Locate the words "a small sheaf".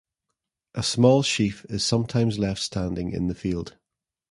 0.73-1.63